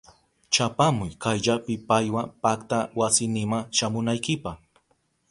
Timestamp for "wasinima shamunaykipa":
2.99-4.51